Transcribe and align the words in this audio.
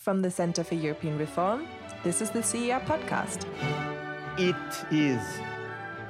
From 0.00 0.22
the 0.22 0.30
Center 0.30 0.64
for 0.64 0.76
European 0.76 1.18
Reform, 1.18 1.68
this 2.02 2.22
is 2.22 2.30
the 2.30 2.42
CER 2.42 2.80
podcast. 2.86 3.44
It 4.38 4.56
is 4.90 5.20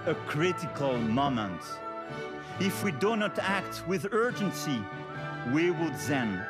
a 0.07 0.15
critical 0.29 0.97
moment. 0.97 1.61
If 2.61 2.85
we 2.85 2.93
do 2.93 3.17
not 3.17 3.37
act 3.41 3.83
with 3.89 4.07
urgency, 4.13 4.81
we 5.53 5.73
would 5.73 5.97
then 6.07 6.41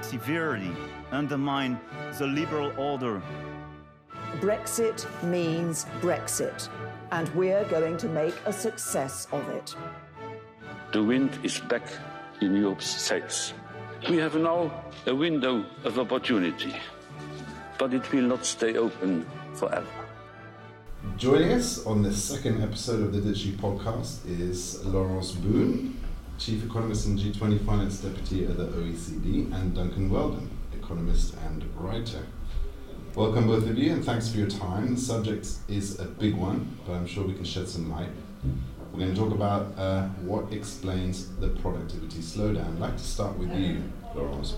severely 0.00 0.72
undermine 1.12 1.78
the 2.18 2.26
liberal 2.26 2.72
order. 2.76 3.22
Brexit 4.40 5.06
means 5.22 5.86
Brexit, 6.00 6.68
and 7.12 7.28
we're 7.36 7.66
going 7.66 7.98
to 7.98 8.08
make 8.08 8.34
a 8.46 8.52
success 8.52 9.28
of 9.30 9.48
it. 9.50 9.76
The 10.90 11.04
wind 11.04 11.38
is 11.44 11.60
back 11.60 11.86
in 12.40 12.56
Europe's 12.56 12.90
sails. 12.90 13.52
We 14.08 14.16
have 14.16 14.34
now 14.34 14.72
a 15.06 15.14
window 15.14 15.64
of 15.84 15.98
opportunity, 15.98 16.74
but 17.78 17.92
it 17.92 18.10
will 18.12 18.24
not 18.24 18.46
stay 18.46 18.76
open 18.76 19.26
forever. 19.54 19.86
Joining 21.18 21.52
us 21.52 21.84
on 21.84 22.02
the 22.02 22.12
second 22.12 22.62
episode 22.62 23.02
of 23.02 23.12
the 23.12 23.20
Ditchy 23.20 23.52
podcast 23.52 24.26
is 24.26 24.82
Laurence 24.86 25.32
Boone, 25.32 26.00
Chief 26.38 26.64
Economist 26.64 27.06
and 27.06 27.18
G20 27.18 27.64
Finance 27.66 27.98
Deputy 27.98 28.46
at 28.46 28.56
the 28.56 28.68
OECD, 28.68 29.52
and 29.52 29.74
Duncan 29.74 30.08
Weldon, 30.08 30.50
Economist 30.72 31.34
and 31.46 31.64
Writer. 31.76 32.24
Welcome, 33.14 33.48
both 33.48 33.68
of 33.68 33.76
you, 33.76 33.92
and 33.92 34.02
thanks 34.02 34.30
for 34.30 34.38
your 34.38 34.48
time. 34.48 34.94
The 34.94 35.00
subject 35.00 35.46
is 35.68 36.00
a 36.00 36.06
big 36.06 36.34
one, 36.34 36.78
but 36.86 36.94
I'm 36.94 37.06
sure 37.06 37.24
we 37.24 37.34
can 37.34 37.44
shed 37.44 37.68
some 37.68 37.90
light. 37.90 38.08
We're 38.92 39.00
going 39.00 39.14
to 39.14 39.20
talk 39.20 39.32
about 39.32 39.78
uh, 39.78 40.08
what 40.26 40.52
explains 40.52 41.28
the 41.36 41.48
productivity 41.48 42.18
slowdown. 42.18 42.74
I'd 42.74 42.80
like 42.80 42.96
to 42.96 43.04
start 43.04 43.38
with 43.38 43.54
you, 43.54 43.82
Laurence. 44.16 44.56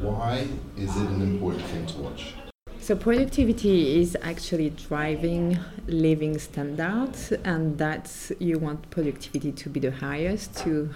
Why 0.00 0.46
is 0.76 0.96
it 0.96 1.08
an 1.08 1.22
important 1.22 1.64
thing 1.64 1.84
to 1.86 1.98
watch? 1.98 2.34
So 2.78 2.94
productivity 2.94 4.00
is 4.00 4.16
actually 4.22 4.70
driving 4.70 5.58
living 5.88 6.38
standards, 6.38 7.32
and 7.44 7.76
that's 7.76 8.30
you 8.38 8.58
want 8.58 8.88
productivity 8.90 9.50
to 9.52 9.68
be 9.68 9.80
the 9.80 9.90
highest 9.90 10.56
to 10.58 10.90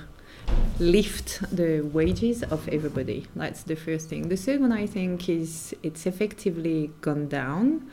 lift 0.78 1.43
the 1.55 1.81
wages 1.81 2.45
of 2.45 2.69
everybody. 2.69 3.27
That's 3.34 3.65
the 3.65 3.75
first 3.75 4.09
thing. 4.09 4.28
The 4.28 4.37
second, 4.37 4.73
I 4.73 4.87
think, 4.87 5.28
is 5.28 5.75
it's 5.83 6.06
effectively 6.06 6.93
gone 7.00 7.28
down. 7.28 7.91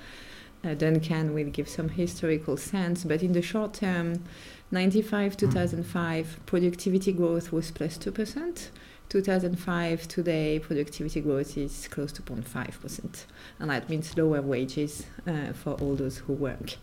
Uh, 0.63 0.75
Duncan 0.75 1.33
will 1.33 1.49
give 1.49 1.67
some 1.67 1.89
historical 1.89 2.55
sense, 2.55 3.03
but 3.03 3.23
in 3.23 3.33
the 3.33 3.41
short 3.41 3.73
term, 3.73 4.23
95 4.71 5.35
2005 5.37 6.39
productivity 6.45 7.11
growth 7.11 7.51
was 7.51 7.71
plus 7.71 7.97
2%. 7.97 8.69
2005 9.09 10.07
today 10.07 10.57
productivity 10.57 11.19
growth 11.19 11.57
is 11.57 11.89
close 11.89 12.13
to 12.13 12.21
0.5% 12.21 13.25
and 13.59 13.69
that 13.69 13.89
means 13.89 14.17
lower 14.17 14.41
wages 14.41 15.05
uh, 15.27 15.51
for 15.51 15.73
all 15.73 15.95
those 15.95 16.19
who 16.19 16.33
work 16.33 16.75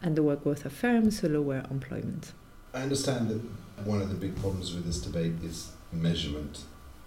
and 0.00 0.16
lower 0.16 0.36
growth 0.36 0.64
of 0.64 0.72
firms 0.72 1.18
so 1.18 1.26
lower 1.26 1.64
employment 1.72 2.32
I 2.72 2.82
understand 2.82 3.28
that 3.30 3.84
one 3.84 4.00
of 4.00 4.08
the 4.08 4.14
big 4.14 4.36
problems 4.36 4.72
with 4.74 4.86
this 4.86 5.00
debate 5.00 5.32
is 5.42 5.72
measurement 5.92 6.60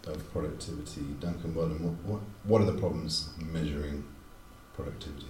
of 0.05 0.31
productivity. 0.31 1.01
Duncan 1.19 1.55
Weldon, 1.55 1.83
what, 1.83 1.93
what, 2.05 2.21
what 2.43 2.61
are 2.61 2.71
the 2.71 2.79
problems 2.79 3.29
measuring 3.39 4.03
productivity? 4.75 5.27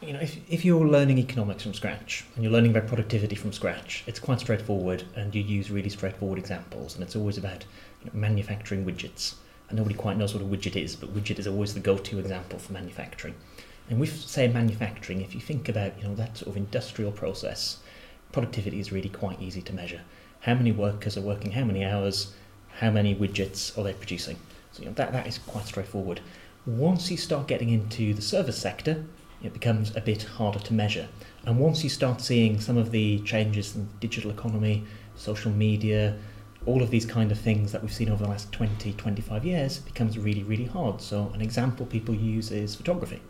You 0.00 0.12
know, 0.12 0.20
if, 0.20 0.38
if 0.48 0.64
you're 0.64 0.86
learning 0.86 1.18
economics 1.18 1.64
from 1.64 1.74
scratch 1.74 2.24
and 2.36 2.44
you're 2.44 2.52
learning 2.52 2.70
about 2.70 2.86
productivity 2.86 3.34
from 3.34 3.52
scratch, 3.52 4.04
it's 4.06 4.20
quite 4.20 4.38
straightforward 4.38 5.02
and 5.16 5.34
you 5.34 5.42
use 5.42 5.72
really 5.72 5.88
straightforward 5.88 6.38
examples 6.38 6.94
and 6.94 7.02
it's 7.02 7.16
always 7.16 7.36
about 7.36 7.64
you 8.00 8.06
know, 8.06 8.12
manufacturing 8.14 8.84
widgets. 8.84 9.34
And 9.68 9.76
nobody 9.76 9.96
quite 9.96 10.16
knows 10.16 10.34
what 10.34 10.42
a 10.42 10.46
widget 10.46 10.80
is, 10.80 10.94
but 10.94 11.12
widget 11.12 11.40
is 11.40 11.48
always 11.48 11.74
the 11.74 11.80
go-to 11.80 12.20
example 12.20 12.60
for 12.60 12.72
manufacturing. 12.72 13.34
And 13.90 13.98
with, 13.98 14.20
say, 14.20 14.46
manufacturing, 14.46 15.20
if 15.20 15.34
you 15.34 15.40
think 15.40 15.68
about, 15.68 15.98
you 15.98 16.04
know, 16.04 16.14
that 16.14 16.36
sort 16.36 16.50
of 16.50 16.56
industrial 16.56 17.10
process, 17.10 17.78
productivity 18.30 18.78
is 18.78 18.92
really 18.92 19.08
quite 19.08 19.42
easy 19.42 19.62
to 19.62 19.72
measure. 19.72 20.02
How 20.40 20.54
many 20.54 20.70
workers 20.70 21.16
are 21.16 21.22
working 21.22 21.50
how 21.50 21.64
many 21.64 21.84
hours, 21.84 22.34
how 22.78 22.92
many 22.92 23.16
widgets 23.16 23.76
are 23.76 23.82
they 23.82 23.94
producing? 23.94 24.36
So, 24.70 24.82
you 24.82 24.88
know, 24.88 24.94
that, 24.94 25.12
that 25.12 25.26
is 25.26 25.38
quite 25.38 25.66
straightforward. 25.66 26.20
Once 26.66 27.10
you 27.10 27.16
start 27.16 27.48
getting 27.48 27.70
into 27.70 28.14
the 28.14 28.22
service 28.22 28.58
sector, 28.58 29.04
it 29.42 29.52
becomes 29.52 29.94
a 29.96 30.00
bit 30.00 30.22
harder 30.22 30.58
to 30.58 30.72
measure. 30.72 31.08
And 31.44 31.58
once 31.58 31.84
you 31.84 31.90
start 31.90 32.20
seeing 32.20 32.60
some 32.60 32.76
of 32.76 32.90
the 32.90 33.20
changes 33.20 33.74
in 33.74 33.88
the 33.88 33.94
digital 34.00 34.30
economy, 34.30 34.84
social 35.14 35.52
media, 35.52 36.16
all 36.66 36.82
of 36.82 36.90
these 36.90 37.06
kind 37.06 37.30
of 37.30 37.38
things 37.38 37.72
that 37.72 37.82
we've 37.82 37.92
seen 37.92 38.10
over 38.10 38.24
the 38.24 38.30
last 38.30 38.52
20, 38.52 38.92
25 38.92 39.44
years, 39.44 39.78
it 39.78 39.84
becomes 39.84 40.18
really, 40.18 40.42
really 40.42 40.64
hard. 40.64 41.00
So 41.00 41.30
an 41.34 41.40
example 41.40 41.86
people 41.86 42.14
use 42.14 42.50
is 42.50 42.74
photography. 42.74 43.22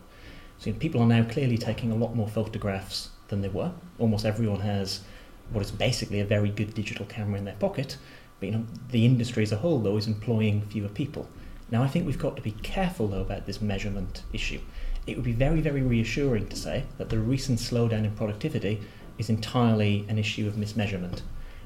So 0.58 0.66
you 0.66 0.72
know, 0.72 0.78
people 0.78 1.02
are 1.02 1.06
now 1.06 1.24
clearly 1.24 1.58
taking 1.58 1.92
a 1.92 1.96
lot 1.96 2.16
more 2.16 2.26
photographs 2.26 3.10
than 3.28 3.42
they 3.42 3.48
were. 3.48 3.72
Almost 3.98 4.24
everyone 4.24 4.60
has 4.60 5.02
what 5.50 5.64
is 5.64 5.70
basically 5.70 6.20
a 6.20 6.24
very 6.24 6.50
good 6.50 6.74
digital 6.74 7.06
camera 7.06 7.38
in 7.38 7.44
their 7.44 7.54
pocket. 7.54 7.96
But 8.40 8.46
you 8.46 8.52
know, 8.52 8.66
the 8.90 9.04
industry 9.04 9.42
as 9.42 9.52
a 9.52 9.56
whole, 9.56 9.78
though, 9.78 9.96
is 9.96 10.06
employing 10.06 10.62
fewer 10.62 10.88
people. 10.88 11.28
Now, 11.70 11.82
I 11.82 11.88
think 11.88 12.06
we've 12.06 12.18
got 12.18 12.34
to 12.36 12.42
be 12.42 12.52
careful, 12.52 13.08
though, 13.08 13.20
about 13.20 13.46
this 13.46 13.60
measurement 13.60 14.22
issue 14.32 14.60
it 15.08 15.16
would 15.16 15.24
be 15.24 15.32
very, 15.32 15.62
very 15.62 15.80
reassuring 15.80 16.46
to 16.48 16.56
say 16.56 16.84
that 16.98 17.08
the 17.08 17.18
recent 17.18 17.58
slowdown 17.58 18.04
in 18.04 18.10
productivity 18.10 18.80
is 19.16 19.30
entirely 19.30 20.04
an 20.08 20.18
issue 20.18 20.46
of 20.46 20.54
mismeasurement. 20.54 21.22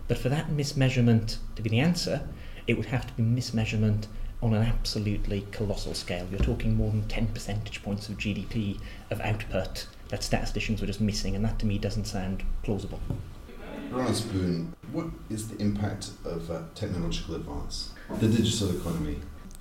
But 0.07 0.19
for 0.19 0.29
that 0.29 0.51
mismeasurement 0.51 1.39
to 1.57 1.63
be 1.63 1.69
the 1.69 1.81
answer, 1.81 2.29
it 2.69 2.75
would 2.77 2.87
have 2.87 3.07
to 3.07 3.13
be 3.15 3.23
mismeasurement 3.23 4.07
on 4.43 4.55
an 4.55 4.63
absolutely 4.63 5.47
colossal 5.51 5.95
scale. 5.95 6.27
You're 6.31 6.41
talking 6.41 6.77
more 6.77 6.91
than 6.91 7.07
10 7.09 7.29
percentage 7.29 7.83
points 7.83 8.09
of 8.09 8.17
GDP 8.17 8.79
of 9.11 9.21
output 9.21 9.87
that 10.09 10.23
statisticians 10.23 10.81
were 10.81 10.87
just 10.87 11.01
missing, 11.01 11.35
and 11.35 11.45
that 11.45 11.59
to 11.61 11.67
me 11.67 11.79
doesn't 11.79 12.05
sound 12.05 12.45
plausible. 12.63 13.01
Laurence 13.91 14.21
Boone, 14.21 14.75
what 14.93 15.07
is 15.31 15.49
the 15.49 15.61
impact 15.61 16.11
of 16.25 16.51
uh, 16.51 16.63
technological 16.75 17.35
advance, 17.35 17.93
the 18.21 18.29
digital 18.29 18.77
economy? 18.77 19.19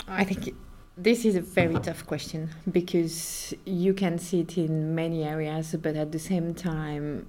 I 0.08 0.24
think 0.24 0.56
this 1.04 1.26
is 1.26 1.36
a 1.36 1.42
very 1.42 1.74
tough 1.80 2.06
question 2.06 2.50
because 2.72 3.54
you 3.66 3.94
can 3.94 4.20
see 4.20 4.42
it 4.42 4.58
in 4.58 4.94
many 4.94 5.24
areas, 5.24 5.76
but 5.82 5.96
at 5.96 6.12
the 6.12 6.20
same 6.20 6.54
time, 6.54 7.28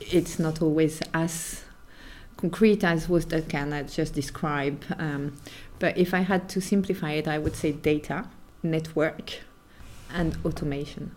it's 0.00 0.38
not 0.38 0.60
always 0.60 1.00
as 1.14 1.62
concrete 2.36 2.82
as 2.82 3.08
was 3.08 3.26
that 3.26 3.48
can 3.48 3.72
I 3.72 3.84
just 3.84 4.14
describe. 4.14 4.82
Um, 4.98 5.36
but 5.78 5.96
if 5.96 6.14
I 6.14 6.20
had 6.20 6.48
to 6.50 6.60
simplify 6.60 7.12
it, 7.12 7.28
I 7.28 7.38
would 7.38 7.54
say 7.54 7.72
data, 7.72 8.28
network, 8.62 9.40
and 10.10 10.36
automation 10.44 11.12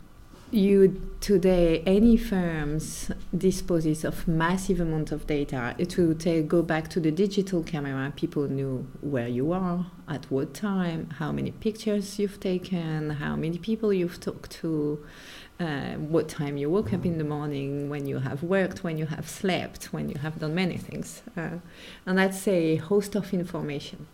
you 0.55 1.11
today 1.19 1.83
any 1.85 2.15
firms 2.15 3.11
disposes 3.37 4.05
of 4.05 4.27
massive 4.27 4.79
amount 4.79 5.11
of 5.11 5.27
data 5.27 5.75
to 5.87 6.13
take, 6.13 6.47
go 6.47 6.61
back 6.61 6.87
to 6.87 6.99
the 6.99 7.11
digital 7.11 7.61
camera. 7.61 8.13
People 8.15 8.47
knew 8.47 8.87
where 9.01 9.27
you 9.27 9.51
are 9.51 9.85
at 10.07 10.25
what 10.31 10.53
time 10.53 11.09
how 11.17 11.31
many 11.31 11.51
pictures 11.51 12.19
you've 12.19 12.39
taken 12.39 13.09
how 13.09 13.35
many 13.35 13.57
people 13.57 13.91
you've 13.91 14.19
talked 14.19 14.51
to 14.51 15.03
uh, 15.59 15.93
what 15.93 16.29
time 16.29 16.57
you 16.57 16.69
woke 16.69 16.93
up 16.93 17.05
in 17.05 17.17
the 17.17 17.23
morning 17.23 17.89
when 17.89 18.05
you 18.05 18.19
have 18.19 18.43
worked 18.43 18.83
when 18.83 18.97
you 18.97 19.07
have 19.07 19.27
slept 19.27 19.85
when 19.85 20.07
you 20.09 20.17
have 20.19 20.37
done 20.39 20.53
many 20.53 20.77
things 20.77 21.23
uh, 21.35 21.49
and 22.05 22.17
that's 22.17 22.47
a 22.47 22.75
host 22.77 23.15
of 23.15 23.33
information. 23.33 24.07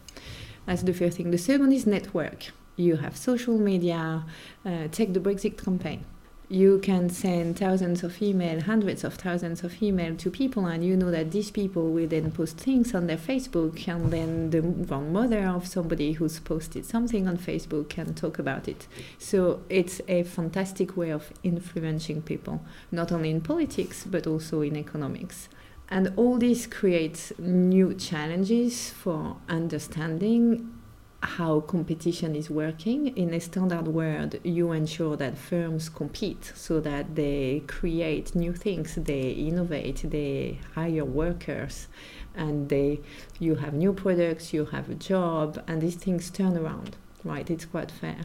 That's 0.66 0.84
the 0.84 0.94
first 0.94 1.18
thing. 1.18 1.31
The 1.31 1.38
second 1.38 1.73
is 1.73 1.85
network. 1.85 2.52
You 2.78 2.97
have 2.97 3.18
social 3.18 3.58
media 3.58 4.23
uh, 4.66 4.88
take 4.91 5.13
the 5.13 5.19
brexit 5.19 5.62
campaign 5.62 6.06
you 6.52 6.80
can 6.80 7.10
send 7.10 7.58
thousands 7.58 8.04
of 8.04 8.22
email, 8.22 8.60
hundreds 8.60 9.06
of 9.06 9.14
thousands 9.14 9.64
of 9.64 9.82
email 9.82 10.14
to 10.18 10.30
people, 10.30 10.66
and 10.66 10.84
you 10.84 10.98
know 10.98 11.10
that 11.10 11.32
these 11.32 11.50
people 11.50 11.92
will 11.92 12.08
then 12.08 12.30
post 12.30 12.58
things 12.58 12.94
on 12.94 13.08
their 13.08 13.18
Facebook, 13.18 13.88
and 13.88 14.12
then 14.12 14.50
the 14.50 14.62
grandmother 14.62 15.48
of 15.48 15.66
somebody 15.66 16.12
who's 16.12 16.42
posted 16.42 16.86
something 16.86 17.26
on 17.26 17.38
Facebook 17.38 17.88
can 17.88 18.14
talk 18.14 18.38
about 18.38 18.68
it. 18.68 18.86
So 19.18 19.62
it's 19.70 20.02
a 20.10 20.24
fantastic 20.24 20.98
way 20.98 21.12
of 21.12 21.32
influencing 21.42 22.22
people, 22.24 22.62
not 22.92 23.14
only 23.14 23.30
in 23.30 23.40
politics 23.40 24.04
but 24.04 24.28
also 24.28 24.62
in 24.62 24.76
economics. 24.76 25.47
And 25.88 26.12
all 26.18 26.38
this 26.38 26.68
creates 26.68 27.32
new 27.40 27.94
challenges 27.94 28.90
for 28.90 29.38
understanding 29.47 30.81
how 31.22 31.59
competition 31.59 32.35
is 32.35 32.50
working. 32.50 33.16
In 33.16 33.34
a 33.34 33.40
standard 33.40 33.88
world, 33.88 34.35
you 34.44 34.72
ensure 34.72 35.16
that 35.18 35.38
firms 35.38 35.88
compete 35.88 36.52
so 36.56 36.79
that 36.79 37.16
they 37.16 37.64
create 37.68 38.34
new 38.34 38.53
things, 38.53 38.96
they 38.96 39.29
innovate, 39.32 40.02
they 40.03 40.59
hire 40.73 41.06
workers, 41.06 41.88
and 42.35 42.70
they 42.70 43.02
you 43.40 43.56
have 43.56 43.73
new 43.73 43.94
products, 43.94 44.53
you 44.53 44.66
have 44.66 44.90
a 44.90 44.96
job, 44.96 45.64
and 45.68 45.82
these 45.82 45.96
things 45.96 46.29
turn 46.32 46.58
around. 46.58 46.96
Right? 47.23 47.50
It's 47.50 47.66
quite 47.66 47.91
fair. 47.91 48.22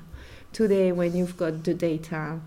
Today, 0.53 0.91
when 0.91 1.15
you've 1.15 1.37
got 1.37 1.65
the 1.65 1.75
data, 1.75 2.41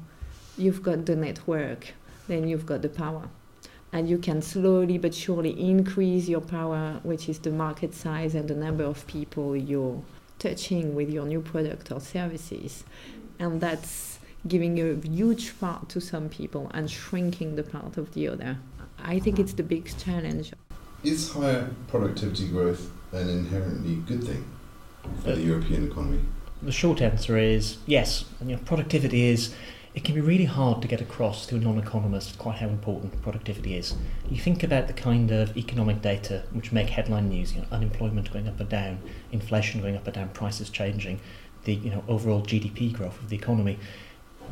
you've 0.57 0.81
got 0.81 1.05
the 1.05 1.15
network, 1.15 1.93
then 2.27 2.47
you've 2.47 2.65
got 2.65 2.81
the 2.81 2.89
power. 2.89 3.29
And 3.91 4.09
you 4.09 4.17
can 4.17 4.41
slowly 4.41 4.97
but 4.97 5.13
surely 5.13 5.59
increase 5.59 6.27
your 6.27 6.41
power, 6.41 6.99
which 7.03 7.29
is 7.29 7.39
the 7.39 7.51
market 7.51 7.93
size 7.93 8.35
and 8.35 8.47
the 8.47 8.55
number 8.55 8.83
of 8.83 9.05
people 9.07 9.55
you're 9.55 10.03
touching 10.39 10.95
with 10.95 11.09
your 11.09 11.25
new 11.25 11.41
product 11.41 11.91
or 11.91 11.99
services 11.99 12.83
and 13.39 13.61
that's 13.61 14.19
giving 14.47 14.79
a 14.79 14.95
huge 15.07 15.59
part 15.59 15.89
to 15.89 15.99
some 15.99 16.29
people 16.29 16.69
and 16.73 16.89
shrinking 16.89 17.55
the 17.55 17.63
part 17.63 17.97
of 17.97 18.13
the 18.13 18.27
other. 18.27 18.57
I 18.97 19.19
think 19.19 19.39
it's 19.39 19.53
the 19.53 19.63
big 19.63 19.97
challenge. 19.97 20.53
Is 21.03 21.31
higher 21.31 21.69
productivity 21.87 22.47
growth 22.49 22.91
an 23.11 23.29
inherently 23.29 23.95
good 23.95 24.23
thing 24.23 24.45
for 25.23 25.31
the 25.31 25.41
European 25.41 25.89
economy? 25.89 26.21
The 26.61 26.71
short 26.71 27.01
answer 27.01 27.37
is 27.37 27.77
yes. 27.85 28.25
And, 28.39 28.49
your 28.49 28.59
productivity 28.59 29.27
is. 29.27 29.53
It 29.95 30.03
can 30.03 30.13
be 30.13 30.21
really 30.21 30.45
hard 30.45 30.83
to 30.83 30.87
get 30.87 31.01
across 31.01 31.47
to 31.47 31.55
a 31.55 31.59
non-economist 31.59 32.37
quite 32.37 32.59
how 32.59 32.67
important 32.67 33.23
productivity 33.23 33.75
is. 33.75 33.95
You 34.29 34.37
think 34.37 34.61
about 34.61 34.85
the 34.85 34.93
kind 34.93 35.31
of 35.31 35.57
economic 35.57 36.03
data 36.03 36.43
which 36.51 36.71
make 36.71 36.89
headline 36.89 37.29
news, 37.29 37.55
you 37.55 37.61
know, 37.61 37.67
unemployment 37.71 38.31
going 38.31 38.47
up 38.47 38.59
or 38.59 38.65
down, 38.65 38.99
inflation 39.31 39.81
going 39.81 39.95
up 39.95 40.07
or 40.07 40.11
down, 40.11 40.29
prices 40.29 40.69
changing, 40.69 41.19
the 41.63 41.73
you 41.73 41.89
know 41.89 42.03
overall 42.07 42.43
GDP 42.43 42.93
growth 42.93 43.19
of 43.19 43.29
the 43.29 43.35
economy. 43.35 43.79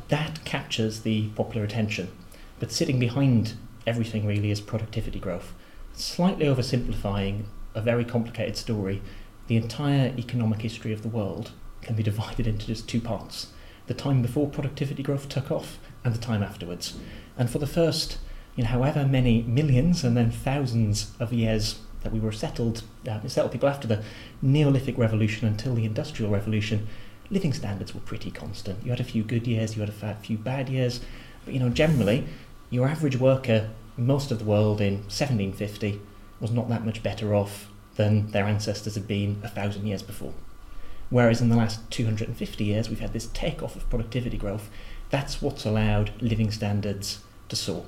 That 0.07 0.43
captures 0.43 1.01
the 1.01 1.27
popular 1.29 1.63
attention. 1.63 2.11
But 2.59 2.71
sitting 2.71 2.97
behind 2.97 3.53
everything 3.85 4.25
really 4.25 4.49
is 4.49 4.59
productivity 4.59 5.19
growth. 5.19 5.53
Slightly 5.93 6.47
oversimplifying 6.47 7.43
a 7.75 7.81
very 7.81 8.05
complicated 8.05 8.57
story, 8.57 9.03
the 9.45 9.57
entire 9.57 10.15
economic 10.17 10.61
history 10.61 10.93
of 10.93 11.03
the 11.03 11.09
world 11.09 11.51
can 11.83 11.95
be 11.95 12.01
divided 12.11 12.47
into 12.47 12.65
just 12.65 12.89
two 12.89 12.99
parts 12.99 13.49
the 13.87 13.93
time 13.93 14.21
before 14.21 14.47
productivity 14.47 15.01
growth 15.01 15.27
took 15.29 15.51
off 15.51 15.79
and 16.03 16.13
the 16.13 16.19
time 16.19 16.43
afterwards. 16.43 16.97
And 17.37 17.49
for 17.49 17.59
the 17.59 17.67
first, 17.67 18.17
you 18.55 18.63
know, 18.63 18.69
however 18.69 19.05
many 19.05 19.41
millions 19.43 20.03
and 20.03 20.15
then 20.15 20.31
thousands 20.31 21.11
of 21.19 21.33
years 21.33 21.79
that 22.01 22.11
we 22.11 22.19
were 22.19 22.31
settled, 22.31 22.83
uh, 23.09 23.19
settled 23.27 23.51
people 23.51 23.69
after 23.69 23.87
the 23.87 24.03
Neolithic 24.41 24.97
Revolution 24.97 25.47
until 25.47 25.75
the 25.75 25.85
Industrial 25.85 26.31
Revolution, 26.31 26.87
living 27.29 27.53
standards 27.53 27.93
were 27.93 28.01
pretty 28.01 28.31
constant. 28.31 28.83
You 28.83 28.91
had 28.91 28.99
a 28.99 29.05
few 29.05 29.23
good 29.23 29.47
years, 29.47 29.75
you 29.75 29.81
had 29.81 29.89
a 29.89 30.15
few 30.15 30.37
bad 30.37 30.69
years, 30.69 31.01
but 31.45 31.53
you 31.53 31.59
know, 31.59 31.69
generally, 31.69 32.25
your 32.69 32.87
average 32.87 33.17
worker, 33.17 33.69
most 33.95 34.31
of 34.31 34.39
the 34.39 34.45
world 34.45 34.81
in 34.81 34.95
1750, 35.03 36.01
was 36.39 36.51
not 36.51 36.69
that 36.69 36.85
much 36.85 37.01
better 37.01 37.33
off 37.33 37.69
than 37.95 38.27
their 38.31 38.45
ancestors 38.45 38.95
had 38.95 39.07
been 39.07 39.41
a 39.43 39.49
thousand 39.49 39.87
years 39.87 40.03
before. 40.03 40.33
Whereas 41.09 41.41
in 41.41 41.49
the 41.49 41.55
last 41.55 41.89
250 41.91 42.63
years, 42.63 42.89
we've 42.89 42.99
had 42.99 43.13
this 43.13 43.27
takeoff 43.27 43.75
of 43.75 43.89
productivity 43.89 44.37
growth. 44.37 44.69
That's 45.09 45.41
what's 45.41 45.65
allowed 45.65 46.11
living 46.21 46.51
standards 46.51 47.19
to 47.49 47.55
soar. 47.55 47.85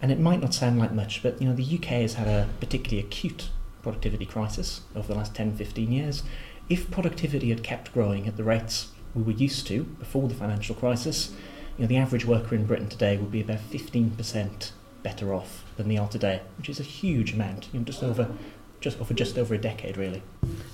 And 0.00 0.12
it 0.12 0.20
might 0.20 0.40
not 0.40 0.54
sound 0.54 0.78
like 0.78 0.92
much, 0.92 1.22
but 1.22 1.40
you 1.40 1.48
know 1.48 1.54
the 1.54 1.76
UK 1.76 2.02
has 2.02 2.14
had 2.14 2.28
a 2.28 2.48
particularly 2.60 3.04
acute 3.04 3.50
productivity 3.82 4.26
crisis 4.26 4.82
over 4.94 5.08
the 5.08 5.18
last 5.18 5.34
10, 5.34 5.56
15 5.56 5.90
years. 5.90 6.22
If 6.68 6.90
productivity 6.90 7.48
had 7.48 7.62
kept 7.62 7.92
growing 7.92 8.28
at 8.28 8.36
the 8.36 8.44
rates 8.44 8.88
we 9.14 9.22
were 9.22 9.32
used 9.32 9.66
to 9.68 9.84
before 9.84 10.28
the 10.28 10.34
financial 10.34 10.74
crisis, 10.74 11.32
you 11.76 11.82
know 11.82 11.88
the 11.88 11.96
average 11.96 12.26
worker 12.26 12.54
in 12.54 12.66
Britain 12.66 12.88
today 12.88 13.16
would 13.16 13.32
be 13.32 13.40
about 13.40 13.60
15% 13.70 14.72
better 15.02 15.32
off 15.34 15.64
than 15.76 15.88
they 15.88 15.96
are 15.96 16.08
today, 16.08 16.42
which 16.58 16.68
is 16.68 16.78
a 16.78 16.84
huge 16.84 17.32
amount. 17.32 17.68
You 17.72 17.80
know, 17.80 17.84
just 17.84 18.02
over, 18.02 18.28
just 18.80 19.00
over 19.00 19.14
just 19.14 19.38
over 19.38 19.54
a 19.54 19.58
decade, 19.58 19.96
really. 19.96 20.22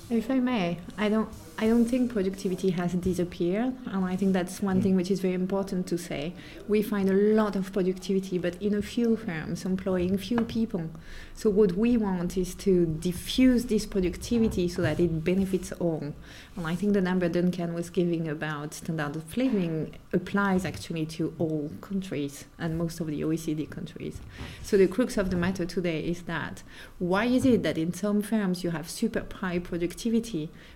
If 0.09 0.29
I 0.29 0.39
may, 0.39 0.77
I 0.97 1.09
don't 1.09 1.29
I 1.57 1.67
don't 1.67 1.85
think 1.85 2.11
productivity 2.11 2.71
has 2.71 2.91
disappeared, 2.95 3.73
and 3.85 4.03
I 4.03 4.17
think 4.17 4.33
that's 4.33 4.61
one 4.61 4.79
mm. 4.79 4.83
thing 4.83 4.95
which 4.97 5.09
is 5.09 5.21
very 5.21 5.33
important 5.33 5.87
to 5.87 5.97
say. 5.97 6.33
We 6.67 6.81
find 6.81 7.09
a 7.09 7.13
lot 7.13 7.55
of 7.55 7.71
productivity, 7.71 8.37
but 8.37 8.61
in 8.61 8.73
a 8.73 8.81
few 8.81 9.15
firms, 9.15 9.63
employing 9.63 10.17
few 10.17 10.41
people. 10.41 10.89
So 11.33 11.49
what 11.49 11.71
we 11.71 11.95
want 11.95 12.35
is 12.35 12.55
to 12.55 12.85
diffuse 12.85 13.65
this 13.65 13.85
productivity 13.85 14.67
so 14.67 14.81
that 14.81 14.99
it 14.99 15.23
benefits 15.23 15.71
all. 15.73 16.13
And 16.57 16.67
I 16.67 16.75
think 16.75 16.91
the 16.91 17.01
number 17.01 17.29
Duncan 17.29 17.73
was 17.73 17.89
giving 17.89 18.27
about 18.27 18.73
standard 18.73 19.15
of 19.15 19.37
living 19.37 19.95
applies 20.11 20.65
actually 20.65 21.05
to 21.07 21.33
all 21.39 21.71
countries 21.79 22.45
and 22.57 22.77
most 22.77 22.99
of 22.99 23.07
the 23.07 23.21
OECD 23.21 23.69
countries. 23.69 24.19
So 24.61 24.77
the 24.77 24.87
crux 24.87 25.17
of 25.17 25.29
the 25.29 25.37
matter 25.37 25.65
today 25.65 26.01
is 26.01 26.23
that 26.23 26.63
why 26.99 27.25
is 27.25 27.45
it 27.45 27.63
that 27.63 27.77
in 27.77 27.93
some 27.93 28.21
firms 28.21 28.63
you 28.63 28.71
have 28.71 28.89
super 28.89 29.25
high 29.39 29.59
productivity, 29.59 29.94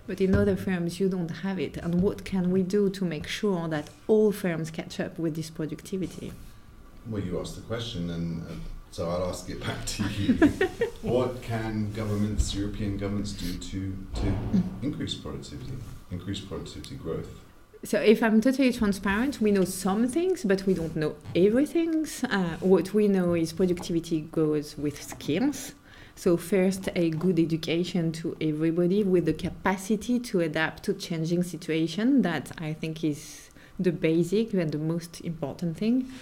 but 0.06 0.20
in 0.20 0.34
other 0.34 0.56
firms 0.56 1.00
you 1.00 1.08
don't 1.08 1.28
have 1.28 1.58
it? 1.58 1.76
And 1.76 2.02
what 2.02 2.24
can 2.24 2.50
we 2.50 2.62
do 2.62 2.90
to 2.90 3.04
make 3.04 3.26
sure 3.26 3.68
that 3.68 3.88
all 4.06 4.32
firms 4.32 4.70
catch 4.70 5.00
up 5.00 5.18
with 5.18 5.36
this 5.36 5.50
productivity? 5.50 6.32
Well, 7.08 7.22
you 7.22 7.40
asked 7.40 7.56
the 7.56 7.62
question, 7.62 8.10
and 8.10 8.42
uh, 8.42 8.50
so 8.90 9.08
I'll 9.08 9.28
ask 9.28 9.48
it 9.48 9.60
back 9.60 9.84
to 9.86 10.04
you. 10.08 10.34
what 11.02 11.42
can 11.42 11.92
governments, 11.92 12.54
European 12.54 12.98
governments, 12.98 13.32
do 13.32 13.54
to 13.54 13.96
to 14.20 14.32
increase 14.82 15.14
productivity, 15.14 15.72
increase 16.10 16.40
productivity 16.40 16.96
growth? 16.96 17.28
So, 17.82 17.98
if 17.98 18.22
I'm 18.22 18.42
totally 18.42 18.72
transparent, 18.72 19.40
we 19.40 19.52
know 19.52 19.64
some 19.64 20.06
things, 20.06 20.44
but 20.44 20.66
we 20.66 20.74
don't 20.74 20.94
know 20.94 21.14
everything. 21.34 22.06
Uh, 22.28 22.56
what 22.60 22.92
we 22.92 23.08
know 23.08 23.32
is 23.32 23.54
productivity 23.54 24.20
goes 24.32 24.76
with 24.76 25.02
skills. 25.02 25.72
So, 26.20 26.36
first, 26.36 26.90
a 26.94 27.08
good 27.08 27.38
education 27.38 28.12
to 28.20 28.36
everybody 28.42 29.02
with 29.02 29.24
the 29.24 29.32
capacity 29.32 30.20
to 30.20 30.40
adapt 30.40 30.82
to 30.82 30.92
changing 30.92 31.44
situation. 31.44 32.20
That 32.20 32.52
I 32.58 32.74
think 32.74 33.02
is 33.02 33.48
the 33.78 33.90
basic 33.90 34.52
and 34.52 34.70
the 34.70 34.76
most 34.76 35.22
important 35.22 35.78
thing. 35.78 36.12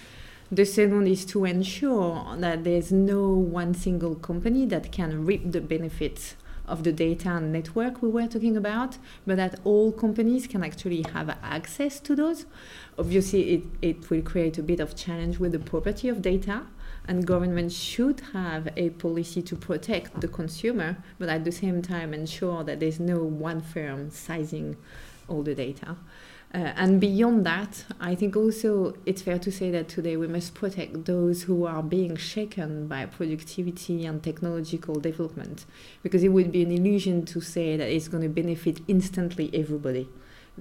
The 0.49 0.63
second 0.63 1.07
is 1.07 1.25
to 1.25 1.43
ensure 1.43 2.37
that 2.37 2.63
there's 2.63 2.93
no 2.93 3.27
one 3.27 3.73
single 3.73 4.15
company 4.15 4.65
that 4.67 4.93
can 4.93 5.25
reap 5.25 5.51
the 5.51 5.59
benefits 5.59 6.35
of 6.69 6.83
the 6.83 6.91
data 6.91 7.29
and 7.29 7.51
network 7.51 8.01
we 8.01 8.09
were 8.09 8.27
talking 8.27 8.55
about, 8.55 8.97
but 9.25 9.37
that 9.37 9.59
all 9.63 9.91
companies 9.91 10.47
can 10.47 10.63
actually 10.63 11.03
have 11.13 11.35
access 11.43 11.99
to 11.99 12.15
those. 12.15 12.45
Obviously, 12.97 13.55
it, 13.55 13.63
it 13.81 14.09
will 14.09 14.21
create 14.21 14.57
a 14.57 14.63
bit 14.63 14.79
of 14.79 14.95
challenge 14.95 15.39
with 15.39 15.51
the 15.51 15.59
property 15.59 16.07
of 16.07 16.21
data, 16.21 16.63
and 17.07 17.25
government 17.25 17.71
should 17.71 18.21
have 18.33 18.69
a 18.77 18.91
policy 18.91 19.41
to 19.41 19.55
protect 19.55 20.21
the 20.21 20.27
consumer, 20.27 20.97
but 21.17 21.27
at 21.27 21.43
the 21.43 21.51
same 21.51 21.81
time 21.81 22.13
ensure 22.13 22.63
that 22.63 22.79
there's 22.79 22.99
no 22.99 23.23
one 23.23 23.61
firm 23.61 24.11
sizing 24.11 24.77
all 25.27 25.41
the 25.41 25.55
data. 25.55 25.95
Uh, 26.51 26.73
and 26.77 26.99
beyond 26.99 27.45
that, 27.45 27.85
I 27.99 28.15
think 28.15 28.35
also 28.35 28.95
it's 29.05 29.21
fair 29.21 29.37
to 29.37 29.51
say 29.51 29.69
that 29.69 29.87
today 29.87 30.17
we 30.17 30.27
must 30.27 30.55
protect 30.55 31.05
those 31.05 31.43
who 31.43 31.67
are 31.67 31.83
being 31.83 32.15
shaken 32.15 32.87
by 32.87 33.05
productivity 33.05 34.03
and 34.07 34.23
technological 34.23 34.95
development, 34.95 35.65
because 36.01 36.23
it 36.23 36.29
would 36.29 36.51
be 36.51 36.63
an 36.63 36.71
illusion 36.71 37.23
to 37.25 37.39
say 37.39 37.77
that 37.77 37.87
it's 37.87 38.07
going 38.07 38.23
to 38.23 38.29
benefit 38.29 38.79
instantly 38.87 39.51
everybody. 39.53 40.09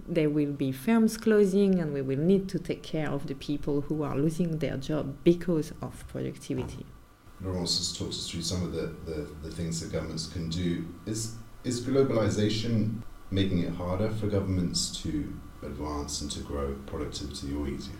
There 0.06 0.28
will 0.28 0.52
be 0.52 0.72
firms 0.72 1.16
closing, 1.16 1.78
and 1.80 1.94
we 1.94 2.02
will 2.02 2.18
need 2.18 2.50
to 2.50 2.58
take 2.58 2.82
care 2.82 3.08
of 3.08 3.26
the 3.26 3.34
people 3.34 3.80
who 3.80 4.02
are 4.02 4.14
losing 4.14 4.58
their 4.58 4.76
job 4.76 5.16
because 5.24 5.72
of 5.80 6.06
productivity. 6.08 6.84
Laurence 7.40 7.78
has 7.78 7.96
talked 7.96 8.10
us 8.10 8.28
through 8.28 8.42
some 8.42 8.62
of 8.62 8.72
the, 8.72 8.94
the, 9.06 9.26
the 9.42 9.50
things 9.50 9.80
that 9.80 9.90
governments 9.90 10.26
can 10.26 10.50
do. 10.50 10.84
Is 11.06 11.36
is 11.64 11.80
globalization 11.80 13.02
making 13.30 13.58
it 13.60 13.72
harder 13.72 14.10
for 14.10 14.26
governments 14.26 15.02
to 15.02 15.32
advance 15.62 16.20
and 16.20 16.30
to 16.30 16.40
grow 16.40 16.74
productivity 16.86 17.54
or 17.54 17.68
easier? 17.68 17.96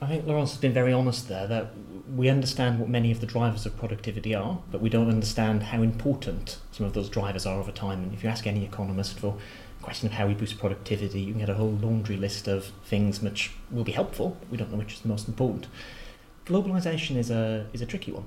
I 0.00 0.06
think 0.06 0.26
Laurence 0.26 0.50
has 0.50 0.60
been 0.60 0.72
very 0.72 0.92
honest 0.92 1.28
there 1.28 1.46
that 1.46 1.72
we 2.14 2.28
understand 2.28 2.78
what 2.78 2.88
many 2.88 3.10
of 3.10 3.20
the 3.20 3.26
drivers 3.26 3.64
of 3.64 3.76
productivity 3.78 4.34
are, 4.34 4.58
but 4.70 4.80
we 4.80 4.90
don't 4.90 5.08
understand 5.08 5.62
how 5.62 5.82
important 5.82 6.58
some 6.72 6.84
of 6.84 6.92
those 6.92 7.08
drivers 7.08 7.46
are 7.46 7.58
over 7.58 7.72
time. 7.72 8.02
And 8.02 8.12
if 8.12 8.22
you 8.22 8.28
ask 8.28 8.46
any 8.46 8.64
economist 8.64 9.18
for 9.18 9.38
a 9.80 9.82
question 9.82 10.06
of 10.08 10.12
how 10.12 10.26
we 10.26 10.34
boost 10.34 10.58
productivity, 10.58 11.20
you 11.20 11.32
can 11.32 11.40
get 11.40 11.48
a 11.48 11.54
whole 11.54 11.78
laundry 11.80 12.16
list 12.16 12.48
of 12.48 12.66
things 12.84 13.22
which 13.22 13.52
will 13.70 13.84
be 13.84 13.92
helpful, 13.92 14.36
but 14.40 14.50
we 14.50 14.58
don't 14.58 14.70
know 14.70 14.78
which 14.78 14.94
is 14.94 15.00
the 15.00 15.08
most 15.08 15.28
important. 15.28 15.68
Globalization 16.44 17.16
is 17.16 17.30
a, 17.30 17.66
is 17.72 17.80
a 17.80 17.86
tricky 17.86 18.12
one. 18.12 18.26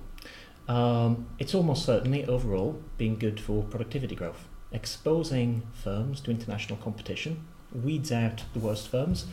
Um, 0.68 1.28
it's 1.38 1.54
almost 1.54 1.86
certainly 1.86 2.26
overall 2.26 2.82
been 2.98 3.18
good 3.18 3.40
for 3.40 3.64
productivity 3.64 4.16
growth. 4.16 4.48
Exposing 4.72 5.62
firms 5.74 6.22
to 6.22 6.32
international 6.32 6.80
competition 6.80 7.46
weeds 7.84 8.12
out 8.12 8.44
the 8.54 8.60
worst 8.60 8.88
firms 8.88 9.26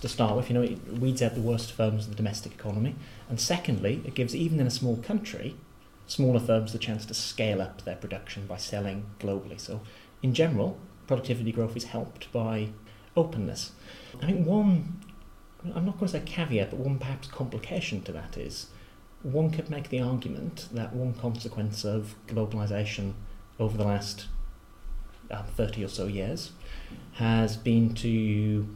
to 0.00 0.08
start 0.08 0.36
with, 0.36 0.48
you 0.48 0.54
know, 0.54 0.62
it 0.62 0.78
weeds 0.98 1.22
out 1.22 1.34
the 1.34 1.40
worst 1.40 1.72
firms 1.72 2.04
in 2.04 2.10
the 2.10 2.16
domestic 2.16 2.52
economy. 2.52 2.94
And 3.28 3.40
secondly, 3.40 4.02
it 4.04 4.14
gives 4.14 4.34
even 4.34 4.60
in 4.60 4.66
a 4.66 4.70
small 4.70 4.96
country, 4.96 5.56
smaller 6.06 6.40
firms 6.40 6.72
the 6.72 6.78
chance 6.78 7.06
to 7.06 7.14
scale 7.14 7.60
up 7.60 7.82
their 7.82 7.96
production 7.96 8.46
by 8.46 8.56
selling 8.56 9.06
globally. 9.18 9.60
So, 9.60 9.80
in 10.22 10.34
general, 10.34 10.78
productivity 11.06 11.52
growth 11.52 11.76
is 11.76 11.84
helped 11.84 12.30
by 12.32 12.68
openness. 13.16 13.72
I 14.22 14.26
think 14.26 14.46
one, 14.46 15.00
I'm 15.74 15.86
not 15.86 15.98
going 15.98 16.10
to 16.10 16.18
say 16.18 16.22
caveat, 16.24 16.70
but 16.70 16.78
one 16.78 16.98
perhaps 16.98 17.28
complication 17.28 18.02
to 18.02 18.12
that 18.12 18.36
is 18.36 18.66
one 19.22 19.50
could 19.50 19.70
make 19.70 19.88
the 19.88 20.00
argument 20.00 20.68
that 20.72 20.94
one 20.94 21.14
consequence 21.14 21.84
of 21.84 22.14
globalization 22.26 23.14
over 23.58 23.76
the 23.76 23.84
last 23.84 24.26
uh, 25.30 25.42
30 25.42 25.84
or 25.84 25.88
so 25.88 26.06
years 26.06 26.52
has 27.14 27.56
been 27.56 27.94
to 27.94 28.68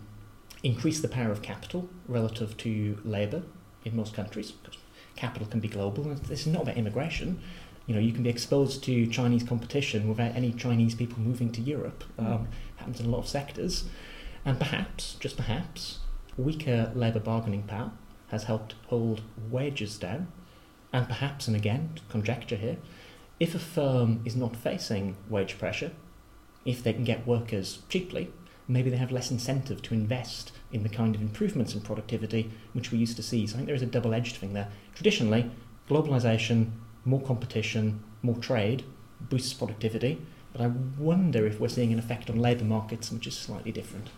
increase 0.63 1.01
the 1.01 1.09
power 1.09 1.31
of 1.31 1.43
capital 1.43 1.89
relative 2.09 2.57
to 2.57 2.99
labour 3.05 3.43
in 3.85 3.97
most 3.97 4.15
countries. 4.15 4.51
Because 4.51 4.79
capital 5.17 5.47
can 5.47 5.61
be 5.61 5.69
global, 5.69 6.05
and 6.05 6.19
this 6.25 6.41
is 6.41 6.47
not 6.47 6.63
about 6.63 6.77
immigration. 6.77 7.41
You 7.87 7.95
know, 7.95 8.01
you 8.01 8.13
can 8.13 8.23
be 8.23 8.31
exposed 8.31 8.83
to 8.85 9.07
Chinese 9.07 9.43
competition 9.43 10.09
without 10.09 10.35
any 10.35 10.53
Chinese 10.53 10.95
people 10.95 11.21
moving 11.21 11.53
to 11.53 11.61
Europe. 11.61 12.05
Um, 12.19 12.49
happens 12.77 13.01
in 13.01 13.07
a 13.07 13.11
lot 13.11 13.19
of 13.19 13.29
sectors, 13.29 13.85
and 14.45 14.59
perhaps, 14.59 15.17
just 15.21 15.37
perhaps, 15.37 15.99
weaker 16.37 16.91
labour 16.95 17.21
bargaining 17.21 17.63
power 17.63 17.93
has 18.29 18.45
helped 18.45 18.75
hold 18.87 19.21
wages 19.51 19.99
down, 19.99 20.29
and 20.93 21.07
perhaps, 21.07 21.47
and 21.47 21.57
again, 21.57 21.95
conjecture 22.09 22.57
here, 22.57 22.79
if 23.39 23.55
a 23.55 23.59
firm 23.59 24.23
is 24.25 24.35
not 24.35 24.57
facing 24.57 25.17
wage 25.29 25.59
pressure, 25.59 25.91
if 26.65 26.83
they 26.83 26.93
can 26.93 27.05
get 27.05 27.27
workers 27.27 27.81
cheaply, 27.89 28.31
maybe 28.67 28.91
they 28.91 28.97
have 28.97 29.13
less 29.13 29.31
incentive 29.31 29.83
to 29.83 29.95
invest 29.95 30.53
in 30.73 30.83
the 30.83 30.89
kind 30.89 31.15
of 31.15 31.21
improvements 31.21 31.75
in 31.75 31.81
productivity 31.81 32.51
which 32.73 32.91
we 32.91 32.99
used 32.99 33.17
to 33.17 33.23
see. 33.23 33.47
So 33.47 33.55
I 33.55 33.57
think 33.57 33.67
there 33.67 33.77
is 33.77 33.83
a 33.83 33.87
double 33.87 34.15
edged 34.15 34.37
thing 34.37 34.55
there. 34.55 34.69
Traditionally, 34.95 35.51
globalization, 35.89 36.71
more 37.05 37.21
competition, 37.21 38.03
more 38.23 38.37
trade 38.37 38.85
boosts 39.21 39.53
productivity, 39.53 40.21
but 40.53 40.63
I 40.63 40.69
wonder 40.99 41.47
if 41.47 41.61
we're 41.61 41.69
seeing 41.69 41.93
an 41.93 41.99
effect 41.99 42.31
on 42.31 42.39
labour 42.39 42.65
markets 42.65 43.11
which 43.11 43.27
is 43.27 43.37
slightly 43.37 43.73
different. 43.73 44.09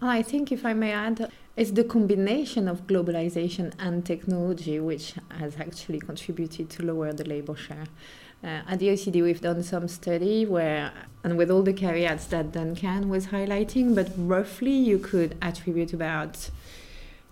I 0.00 0.22
think, 0.22 0.52
if 0.52 0.64
I 0.64 0.74
may 0.74 0.92
add, 0.92 1.28
it's 1.56 1.72
the 1.72 1.82
combination 1.82 2.68
of 2.68 2.86
globalization 2.86 3.72
and 3.80 4.06
technology 4.06 4.78
which 4.78 5.14
has 5.30 5.56
actually 5.58 5.98
contributed 5.98 6.70
to 6.70 6.84
lower 6.84 7.12
the 7.12 7.24
labor 7.24 7.56
share. 7.56 7.86
Uh, 8.42 8.60
at 8.68 8.78
the 8.78 8.88
OECD, 8.88 9.22
we've 9.22 9.40
done 9.40 9.62
some 9.62 9.88
study 9.88 10.46
where, 10.46 10.92
and 11.24 11.36
with 11.36 11.50
all 11.50 11.62
the 11.62 11.72
caveats 11.72 12.26
that 12.26 12.52
Duncan 12.52 13.08
was 13.08 13.26
highlighting, 13.26 13.94
but 13.94 14.10
roughly 14.16 14.72
you 14.72 14.98
could 14.98 15.36
attribute 15.42 15.92
about 15.92 16.50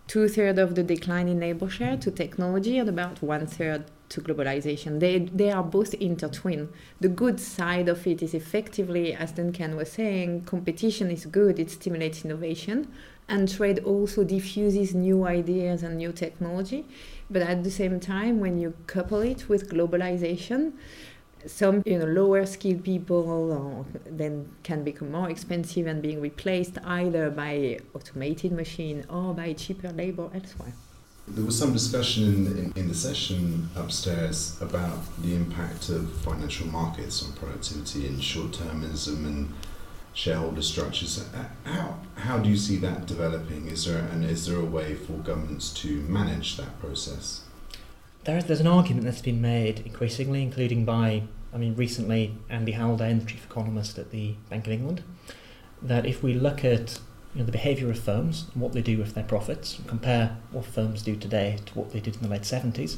two 0.09 0.29
thirds 0.29 0.59
of 0.59 0.75
the 0.75 0.83
decline 0.83 1.29
in 1.29 1.41
labor 1.41 1.69
share 1.69 1.97
to 1.97 2.11
technology 2.11 2.79
and 2.79 2.89
about 2.89 3.23
one 3.23 3.47
third 3.47 3.85
to 4.09 4.21
globalization. 4.21 5.01
They, 5.01 5.19
they 5.19 5.51
are 5.51 5.63
both 5.63 5.95
intertwined. 5.95 6.69
The 7.01 7.09
good 7.09 7.41
side 7.41 7.89
of 7.89 8.07
it 8.07 8.23
is 8.23 8.35
effectively, 8.35 9.15
as 9.15 9.33
Duncan 9.33 9.77
was 9.77 9.93
saying, 9.93 10.45
competition 10.45 11.11
is 11.11 11.27
good, 11.27 11.59
it 11.59 11.71
stimulates 11.71 12.25
innovation, 12.25 12.93
and 13.29 13.49
trade 13.49 13.81
also 13.81 14.23
diffuses 14.23 14.95
new 14.95 15.25
ideas 15.27 15.83
and 15.83 15.97
new 15.99 16.13
technology. 16.13 16.85
But 17.31 17.43
at 17.43 17.65
the 17.65 17.71
same 17.71 17.99
time, 18.01 18.41
when 18.41 18.59
you 18.59 18.75
couple 18.87 19.21
it 19.21 19.49
with 19.49 19.71
globalization, 19.71 20.73
some 21.47 21.83
you 21.87 21.99
know 21.99 22.07
lower 22.07 22.45
skilled 22.47 22.85
people 22.85 23.87
uh, 23.87 24.01
then 24.11 24.49
can 24.63 24.83
become 24.83 25.13
more 25.13 25.31
expensive 25.31 25.87
and 25.87 26.03
being 26.03 26.21
replaced 26.21 26.79
either 26.85 27.31
by 27.31 27.79
automated 27.95 28.53
machine 28.53 29.05
or 29.09 29.35
by 29.35 29.53
cheaper 29.53 29.91
labor 29.91 30.31
elsewhere. 30.35 30.73
There 31.29 31.45
was 31.45 31.59
some 31.59 31.73
discussion 31.73 32.25
in, 32.25 32.47
in, 32.47 32.73
in, 32.77 32.89
the 32.89 32.95
session 32.95 33.69
upstairs 33.75 34.57
about 34.61 35.01
the 35.23 35.35
impact 35.35 35.89
of 35.89 36.13
financial 36.21 36.69
markets 36.69 37.25
on 37.25 37.33
productivity 37.33 38.07
and 38.07 38.23
short 38.23 38.53
termism 38.53 39.27
and 39.27 39.53
shareholder 40.17 40.63
structures. 40.63 41.23
How, 41.65 41.99
how 42.15 42.39
do 42.39 42.49
you 42.49 42.57
see 42.57 42.79
that 42.79 43.05
developing? 43.05 43.69
Is 43.69 43.85
there, 43.85 43.99
and 43.99 44.25
is 44.25 44.47
there 44.47 44.59
a 44.59 44.65
way 44.65 44.95
for 44.95 45.13
governments 45.13 45.73
to 45.75 46.01
manage 46.09 46.57
that 46.57 46.81
process? 46.81 47.43
There 48.25 48.39
is, 48.39 48.47
there's 48.47 48.61
an 48.61 48.67
argument 48.67 49.05
that's 49.05 49.21
been 49.21 49.43
made 49.43 49.81
increasingly, 49.81 50.43
including 50.43 50.87
by, 50.87 51.25
I 51.53 51.59
mean, 51.59 51.77
recently 51.77 52.35
Andy 52.49 52.73
Haldane, 52.73 53.21
the 53.21 53.27
chief 53.27 53.45
economist 53.45 53.99
at 53.99 54.11
the 54.11 54.35
Bank 54.49 54.67
of 54.67 54.73
England, 54.73 55.05
that 55.83 56.07
if 56.07 56.23
we 56.23 56.33
look 56.33 56.65
at 56.65 56.99
you 57.35 57.41
know, 57.41 57.45
the 57.45 57.53
behaviour 57.53 57.91
of 57.91 57.99
firms 57.99 58.47
and 58.55 58.63
what 58.63 58.73
they 58.73 58.81
do 58.81 58.97
with 58.97 59.13
their 59.13 59.23
profits, 59.23 59.79
compare 59.87 60.39
what 60.51 60.65
firms 60.65 61.03
do 61.03 61.15
today 61.15 61.59
to 61.67 61.75
what 61.75 61.93
they 61.93 62.01
did 62.01 62.17
in 62.17 62.23
the 62.23 62.29
late 62.29 62.43
70s, 62.43 62.97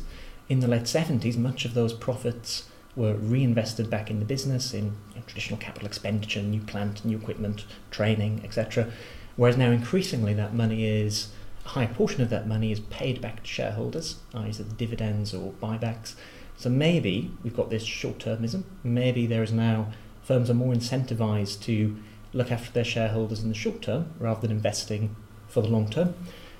in 0.48 0.60
the 0.60 0.68
late 0.68 0.84
70s, 0.84 1.36
much 1.36 1.64
of 1.64 1.74
those 1.74 1.92
profits 1.92 2.68
were 2.98 3.14
reinvested 3.14 3.88
back 3.88 4.10
in 4.10 4.18
the 4.18 4.24
business 4.24 4.74
in 4.74 4.86
you 4.86 5.14
know, 5.14 5.22
traditional 5.26 5.58
capital 5.58 5.86
expenditure, 5.86 6.42
new 6.42 6.60
plant, 6.60 7.04
new 7.04 7.16
equipment, 7.16 7.64
training, 7.92 8.40
etc. 8.42 8.90
Whereas 9.36 9.56
now 9.56 9.70
increasingly 9.70 10.34
that 10.34 10.52
money 10.52 10.84
is 10.84 11.28
a 11.64 11.68
high 11.68 11.86
portion 11.86 12.22
of 12.22 12.30
that 12.30 12.48
money 12.48 12.72
is 12.72 12.80
paid 12.80 13.20
back 13.20 13.44
to 13.44 13.48
shareholders, 13.48 14.16
either 14.34 14.64
dividends 14.64 15.32
or 15.32 15.52
buybacks. 15.62 16.16
So 16.56 16.68
maybe 16.68 17.30
we've 17.44 17.56
got 17.56 17.70
this 17.70 17.84
short-termism. 17.84 18.64
Maybe 18.82 19.26
there 19.26 19.44
is 19.44 19.52
now 19.52 19.92
firms 20.24 20.50
are 20.50 20.54
more 20.54 20.74
incentivized 20.74 21.62
to 21.62 21.96
look 22.32 22.50
after 22.50 22.72
their 22.72 22.84
shareholders 22.84 23.44
in 23.44 23.48
the 23.48 23.54
short 23.54 23.80
term 23.80 24.12
rather 24.18 24.40
than 24.40 24.50
investing 24.50 25.14
for 25.46 25.62
the 25.62 25.68
long 25.68 25.88
term. 25.88 26.14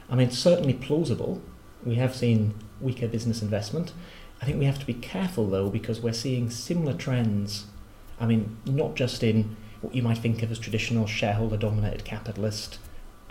I 0.08 0.14
mean, 0.14 0.28
it's 0.28 0.38
certainly 0.38 0.72
plausible. 0.72 1.42
We 1.84 1.96
have 1.96 2.14
seen 2.14 2.54
weaker 2.80 3.08
business 3.08 3.42
investment. 3.42 3.92
I 4.40 4.44
think 4.44 4.58
we 4.58 4.64
have 4.66 4.78
to 4.78 4.86
be 4.86 4.94
careful 4.94 5.46
though 5.46 5.68
because 5.68 6.00
we're 6.00 6.12
seeing 6.12 6.50
similar 6.50 6.94
trends. 6.94 7.66
I 8.20 8.26
mean, 8.26 8.56
not 8.64 8.94
just 8.94 9.22
in 9.22 9.56
what 9.80 9.94
you 9.94 10.02
might 10.02 10.18
think 10.18 10.42
of 10.42 10.50
as 10.50 10.58
traditional 10.58 11.06
shareholder 11.06 11.56
dominated 11.56 12.04
capitalist 12.04 12.78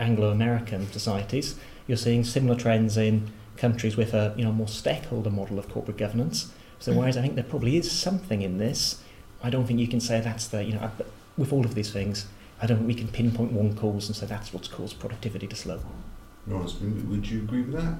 Anglo 0.00 0.30
American 0.30 0.90
societies, 0.92 1.56
you're 1.86 1.96
seeing 1.96 2.24
similar 2.24 2.56
trends 2.56 2.96
in 2.96 3.30
countries 3.56 3.96
with 3.96 4.14
a 4.14 4.34
you 4.36 4.44
know 4.44 4.52
more 4.52 4.68
stakeholder 4.68 5.30
model 5.30 5.58
of 5.58 5.68
corporate 5.68 5.98
governance. 5.98 6.52
So 6.78 6.92
mm. 6.92 6.96
whereas 6.96 7.16
I 7.16 7.22
think 7.22 7.34
there 7.34 7.44
probably 7.44 7.76
is 7.76 7.90
something 7.90 8.42
in 8.42 8.58
this, 8.58 9.02
I 9.42 9.50
don't 9.50 9.66
think 9.66 9.80
you 9.80 9.88
can 9.88 10.00
say 10.00 10.20
that's 10.20 10.46
the 10.48 10.64
you 10.64 10.74
know 10.74 10.90
with 11.36 11.52
all 11.52 11.64
of 11.64 11.74
these 11.74 11.92
things, 11.92 12.26
I 12.60 12.66
don't 12.66 12.78
think 12.78 12.88
we 12.88 12.94
can 12.94 13.08
pinpoint 13.08 13.52
one 13.52 13.76
cause 13.76 14.08
and 14.08 14.16
say 14.16 14.26
that's 14.26 14.52
what's 14.52 14.68
caused 14.68 14.98
productivity 14.98 15.46
to 15.46 15.56
slow. 15.56 15.80
Ross, 16.46 16.76
would 16.80 17.28
you 17.28 17.40
agree 17.40 17.62
with 17.62 17.74
that? 17.74 17.98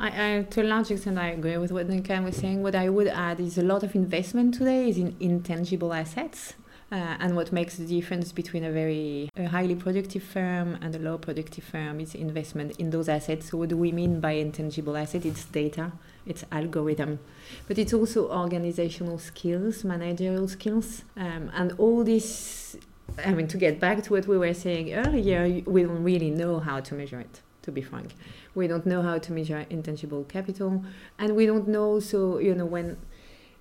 I, 0.00 0.36
I, 0.36 0.42
to 0.42 0.62
a 0.62 0.64
large 0.64 0.92
extent, 0.92 1.18
I 1.18 1.30
agree 1.30 1.58
with 1.58 1.72
what 1.72 1.88
Duncan 1.88 2.22
was 2.22 2.36
saying. 2.36 2.62
What 2.62 2.76
I 2.76 2.88
would 2.88 3.08
add 3.08 3.40
is 3.40 3.58
a 3.58 3.62
lot 3.62 3.82
of 3.82 3.96
investment 3.96 4.54
today 4.54 4.88
is 4.88 4.96
in 4.96 5.16
intangible 5.18 5.92
assets. 5.92 6.54
Uh, 6.90 7.16
and 7.20 7.36
what 7.36 7.52
makes 7.52 7.76
the 7.76 7.84
difference 7.84 8.32
between 8.32 8.64
a 8.64 8.72
very 8.72 9.28
a 9.36 9.44
highly 9.46 9.74
productive 9.74 10.22
firm 10.22 10.78
and 10.80 10.94
a 10.94 10.98
low 10.98 11.18
productive 11.18 11.64
firm 11.64 12.00
is 12.00 12.14
investment 12.14 12.74
in 12.78 12.88
those 12.88 13.10
assets. 13.10 13.50
So 13.50 13.58
what 13.58 13.68
do 13.68 13.76
we 13.76 13.92
mean 13.92 14.20
by 14.20 14.32
intangible 14.32 14.96
asset? 14.96 15.26
It's 15.26 15.44
data, 15.44 15.92
it's 16.24 16.46
algorithm, 16.50 17.18
but 17.66 17.76
it's 17.76 17.92
also 17.92 18.30
organizational 18.30 19.18
skills, 19.18 19.84
managerial 19.84 20.48
skills, 20.48 21.04
um, 21.16 21.50
and 21.52 21.72
all 21.76 22.04
this. 22.04 22.76
I 23.22 23.34
mean, 23.34 23.48
to 23.48 23.58
get 23.58 23.80
back 23.80 24.02
to 24.04 24.12
what 24.12 24.26
we 24.26 24.38
were 24.38 24.54
saying 24.54 24.94
earlier, 24.94 25.62
we 25.66 25.82
don't 25.82 26.02
really 26.02 26.30
know 26.30 26.58
how 26.60 26.80
to 26.80 26.94
measure 26.94 27.20
it. 27.20 27.42
To 27.68 27.72
be 27.72 27.82
frank, 27.82 28.14
we 28.54 28.66
don't 28.66 28.86
know 28.86 29.02
how 29.02 29.18
to 29.18 29.30
measure 29.30 29.66
intangible 29.68 30.24
capital, 30.24 30.82
and 31.18 31.36
we 31.36 31.44
don't 31.44 31.68
know. 31.68 32.00
So 32.00 32.38
you 32.38 32.54
know 32.54 32.64
when 32.64 32.96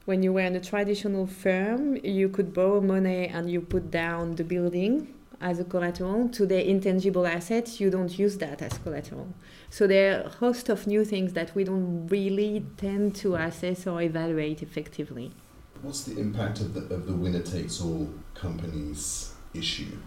when 0.06 0.24
you 0.24 0.32
were 0.32 0.46
in 0.50 0.56
a 0.56 0.62
traditional 0.62 1.28
firm, 1.28 1.98
you 1.98 2.30
could 2.30 2.54
borrow 2.54 2.80
money 2.80 3.28
and 3.28 3.52
you 3.52 3.60
put 3.60 3.92
down 3.92 4.36
the 4.36 4.46
building 4.46 5.14
as 5.42 5.60
a 5.60 5.66
collateral. 5.66 6.30
Today, 6.30 6.66
intangible 6.66 7.28
assets, 7.28 7.82
you 7.82 7.90
don't 7.90 8.18
use 8.18 8.38
that 8.38 8.62
as 8.62 8.78
collateral. 8.78 9.28
So 9.70 9.88
there 9.88 10.06
are 10.14 10.22
a 10.22 10.30
host 10.30 10.70
of 10.70 10.88
new 10.88 11.04
things 11.04 11.34
that 11.34 11.54
we 11.54 11.66
don't 11.66 12.08
really 12.08 12.66
tend 12.78 13.14
to 13.16 13.36
assess 13.36 13.86
or 13.86 14.02
evaluate 14.02 14.64
effectively. 14.64 15.34
What's 15.82 16.04
the 16.04 16.18
impact 16.18 16.62
of 16.62 16.74
the, 16.76 16.96
of 16.96 17.08
the 17.08 17.14
winner 17.14 17.42
takes 17.42 17.82
all 17.82 18.08
companies 18.36 19.34
issue? 19.54 19.98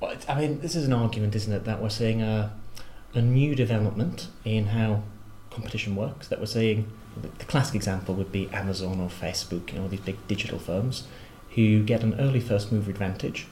Well, 0.00 0.16
I 0.26 0.40
mean, 0.40 0.60
this 0.60 0.74
is 0.74 0.86
an 0.86 0.94
argument, 0.94 1.34
isn't 1.34 1.52
it, 1.52 1.64
that 1.64 1.82
we're 1.82 1.90
seeing 1.90 2.22
a, 2.22 2.58
a 3.14 3.20
new 3.20 3.54
development 3.54 4.28
in 4.44 4.66
how 4.66 5.02
competition 5.50 5.96
works, 5.96 6.28
that 6.28 6.38
we're 6.38 6.46
seeing 6.46 6.90
the 7.38 7.44
classic 7.46 7.74
example 7.74 8.14
would 8.14 8.32
be 8.32 8.48
Amazon 8.50 9.00
or 9.00 9.08
Facebook, 9.08 9.72
you 9.72 9.78
know, 9.78 9.88
these 9.88 10.00
big 10.00 10.16
digital 10.28 10.58
firms 10.58 11.06
who 11.54 11.82
get 11.82 12.02
an 12.02 12.18
early 12.20 12.40
first 12.40 12.70
mover 12.70 12.90
advantage, 12.90 13.46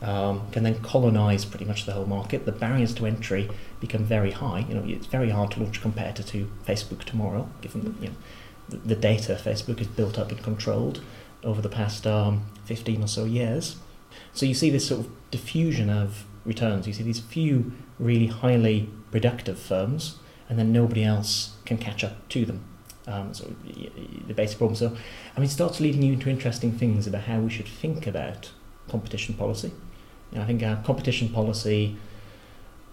um, 0.00 0.50
can 0.50 0.64
then 0.64 0.80
colonize 0.80 1.44
pretty 1.44 1.64
much 1.64 1.86
the 1.86 1.92
whole 1.92 2.06
market. 2.06 2.44
The 2.44 2.52
barriers 2.52 2.94
to 2.94 3.06
entry 3.06 3.50
become 3.80 4.04
very 4.04 4.32
high. 4.32 4.60
You 4.68 4.74
know, 4.74 4.84
it's 4.86 5.06
very 5.06 5.30
hard 5.30 5.52
to 5.52 5.60
launch 5.62 5.78
a 5.78 5.80
competitor 5.80 6.22
to 6.24 6.50
Facebook 6.66 7.04
tomorrow, 7.04 7.48
given 7.60 7.96
you 8.00 8.08
know, 8.08 8.14
the, 8.68 8.76
the 8.78 8.96
data 8.96 9.38
Facebook 9.40 9.78
has 9.78 9.86
built 9.88 10.18
up 10.18 10.30
and 10.30 10.42
controlled 10.42 11.00
over 11.44 11.60
the 11.60 11.68
past 11.68 12.06
um, 12.06 12.46
15 12.64 13.02
or 13.02 13.08
so 13.08 13.24
years. 13.24 13.76
So 14.32 14.46
you 14.46 14.54
see 14.54 14.70
this 14.70 14.88
sort 14.88 15.00
of 15.00 15.30
diffusion 15.30 15.88
of 15.90 16.24
returns. 16.44 16.86
You 16.86 16.92
see 16.92 17.02
these 17.02 17.20
few 17.20 17.72
really 17.98 18.26
highly 18.26 18.90
productive 19.10 19.58
firms, 19.58 20.16
and 20.48 20.58
then 20.58 20.72
nobody 20.72 21.04
else 21.04 21.56
can 21.64 21.78
catch 21.78 22.02
up 22.02 22.28
to 22.30 22.44
them. 22.44 22.64
Um, 23.06 23.34
so 23.34 23.52
the 24.26 24.34
basic 24.34 24.58
problem. 24.58 24.76
So, 24.76 24.96
I 25.36 25.40
mean, 25.40 25.48
it 25.48 25.52
starts 25.52 25.80
leading 25.80 26.02
you 26.02 26.14
into 26.14 26.30
interesting 26.30 26.72
things 26.72 27.06
about 27.06 27.22
how 27.22 27.40
we 27.40 27.50
should 27.50 27.66
think 27.66 28.06
about 28.06 28.50
competition 28.88 29.34
policy. 29.34 29.72
You 30.30 30.38
know, 30.38 30.44
I 30.44 30.46
think 30.46 30.62
our 30.62 30.76
competition 30.76 31.28
policy. 31.28 31.96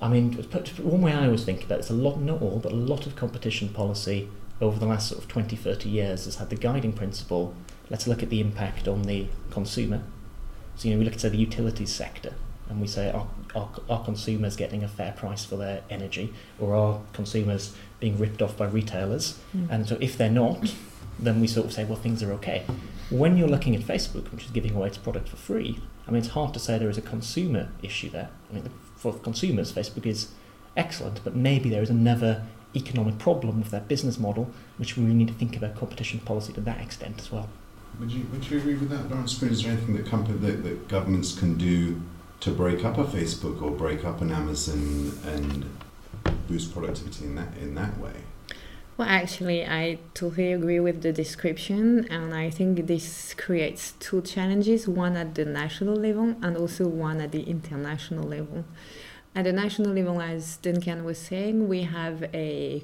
I 0.01 0.08
mean, 0.08 0.32
one 0.34 1.01
way 1.01 1.12
I 1.12 1.25
always 1.25 1.44
think 1.44 1.65
about 1.65 1.75
it, 1.75 1.79
it's 1.79 1.89
a 1.89 1.94
lot, 1.94 2.22
not 2.22 2.41
all, 2.41 2.60
but 2.60 2.72
a 2.72 2.75
lot 2.75 3.06
of 3.06 3.18
competition 3.18 3.68
policy 3.68 4.29
over 4.62 4.79
the 4.79 4.86
last 4.86 5.10
sort 5.10 5.22
of 5.22 5.27
20, 5.27 5.58
30 5.58 5.89
years 5.89 6.24
has 6.24 6.38
had 6.38 6.50
the 6.50 6.56
guiding 6.56 6.94
principle. 6.94 7.53
Let's 7.89 8.08
look 8.08 8.24
at 8.24 8.29
the 8.29 8.39
impact 8.39 8.88
on 8.88 9.03
the 9.03 9.27
consumer. 9.51 10.03
So, 10.77 10.88
you 10.88 10.94
know, 10.94 11.00
we 11.00 11.06
look 11.06 11.15
at 11.15 11.20
say 11.20 11.29
the 11.29 11.38
utilities 11.38 11.94
sector 11.94 12.34
and 12.69 12.79
we 12.79 12.88
say, 12.88 13.11
are, 13.11 13.27
are, 13.55 13.69
are 13.89 14.03
consumers 14.03 14.55
getting 14.55 14.83
a 14.83 14.88
fair 14.88 15.11
price 15.11 15.43
for 15.43 15.57
their 15.57 15.81
energy, 15.89 16.33
or 16.59 16.75
are 16.75 17.01
consumers 17.13 17.75
being 17.99 18.17
ripped 18.17 18.41
off 18.41 18.55
by 18.55 18.67
retailers? 18.67 19.39
Mm. 19.55 19.67
And 19.69 19.88
so 19.88 19.97
if 19.99 20.17
they're 20.17 20.29
not, 20.29 20.73
then 21.17 21.41
we 21.41 21.47
sort 21.47 21.65
of 21.65 21.73
say, 21.73 21.83
well, 21.83 21.97
things 21.97 22.23
are 22.23 22.31
okay. 22.33 22.65
When 23.09 23.38
you're 23.38 23.47
looking 23.47 23.75
at 23.75 23.81
Facebook, 23.81 24.31
which 24.31 24.45
is 24.45 24.51
giving 24.51 24.75
away 24.75 24.88
its 24.88 24.97
product 24.97 25.27
for 25.27 25.35
free, 25.35 25.79
I 26.07 26.11
mean, 26.11 26.19
it's 26.19 26.29
hard 26.29 26.53
to 26.53 26.59
say 26.59 26.77
there 26.77 26.89
is 26.89 26.97
a 26.97 27.01
consumer 27.01 27.69
issue 27.81 28.09
there. 28.09 28.29
I 28.49 28.53
mean, 28.53 28.69
for 28.95 29.13
consumers, 29.13 29.71
Facebook 29.71 30.05
is 30.05 30.29
excellent, 30.77 31.23
but 31.23 31.35
maybe 31.35 31.69
there 31.69 31.81
is 31.81 31.89
another 31.89 32.43
economic 32.75 33.17
problem 33.17 33.59
with 33.59 33.71
that 33.71 33.88
business 33.88 34.19
model, 34.19 34.51
which 34.77 34.95
we 34.95 35.03
really 35.03 35.15
need 35.15 35.27
to 35.27 35.33
think 35.33 35.55
about 35.55 35.75
competition 35.75 36.19
policy 36.19 36.53
to 36.53 36.61
that 36.61 36.79
extent 36.79 37.19
as 37.19 37.31
well. 37.31 37.49
Would 37.99 38.11
you 38.11 38.25
would 38.31 38.49
you 38.49 38.57
agree 38.59 38.75
with 38.75 38.89
that, 38.89 39.09
Laurence 39.09 39.41
Is 39.41 39.63
there 39.63 39.71
anything 39.71 39.95
that, 39.97 40.05
company, 40.05 40.38
that, 40.38 40.63
that 40.63 40.88
governments 40.88 41.38
can 41.38 41.55
do 41.55 42.01
to 42.41 42.51
break 42.51 42.86
up 42.86 42.98
a 42.98 43.03
Facebook 43.03 43.62
or 43.62 43.72
break 43.72 44.05
up 44.05 44.22
an 44.22 44.31
Amazon 44.31 45.17
and 45.25 45.77
boost 46.48 46.74
productivity 46.74 47.25
in 47.25 47.36
that 47.36 47.58
in 47.58 47.75
that 47.75 47.98
way? 48.00 48.13
Well, 48.98 49.08
actually, 49.08 49.65
I 49.65 50.00
totally 50.13 50.51
agree 50.51 50.81
with 50.81 51.03
the 51.03 51.13
description, 51.13 52.05
and 52.12 52.34
I 52.34 52.50
think 52.50 52.86
this 52.88 53.34
creates 53.34 53.93
two 53.93 54.22
challenges 54.22 54.89
one 54.89 55.15
at 55.15 55.36
the 55.36 55.46
national 55.46 55.96
level 55.96 56.36
and 56.41 56.58
also 56.58 56.86
one 56.86 57.22
at 57.22 57.31
the 57.31 57.43
international 57.43 58.25
level. 58.27 58.65
At 59.34 59.46
the 59.46 59.53
national 59.53 59.93
level, 59.93 60.19
as 60.22 60.58
Duncan 60.58 61.05
was 61.05 61.17
saying, 61.17 61.69
we 61.69 61.84
have 61.84 62.24
a 62.34 62.84